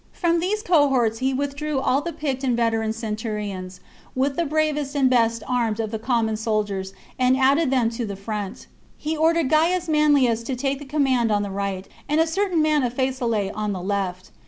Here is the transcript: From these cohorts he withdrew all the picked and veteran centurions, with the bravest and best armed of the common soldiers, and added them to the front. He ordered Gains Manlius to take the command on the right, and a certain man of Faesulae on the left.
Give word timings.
From 0.13 0.39
these 0.39 0.63
cohorts 0.63 1.19
he 1.19 1.31
withdrew 1.31 1.79
all 1.79 2.01
the 2.01 2.11
picked 2.11 2.43
and 2.43 2.57
veteran 2.57 2.91
centurions, 2.91 3.79
with 4.15 4.35
the 4.35 4.45
bravest 4.47 4.95
and 4.95 5.11
best 5.11 5.43
armed 5.47 5.79
of 5.79 5.91
the 5.91 5.99
common 5.99 6.37
soldiers, 6.37 6.93
and 7.19 7.37
added 7.37 7.69
them 7.69 7.91
to 7.91 8.05
the 8.07 8.15
front. 8.15 8.65
He 8.97 9.15
ordered 9.15 9.51
Gains 9.51 9.87
Manlius 9.87 10.41
to 10.45 10.55
take 10.55 10.79
the 10.79 10.85
command 10.85 11.31
on 11.31 11.43
the 11.43 11.51
right, 11.51 11.87
and 12.09 12.19
a 12.19 12.25
certain 12.25 12.63
man 12.63 12.81
of 12.81 12.95
Faesulae 12.95 13.51
on 13.53 13.73
the 13.73 13.83
left. 13.83 14.31